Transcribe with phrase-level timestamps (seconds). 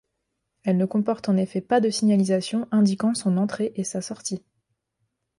[0.63, 4.43] Elle ne comporte en effet pas de signalisation indiquant son entrée et sa sortie.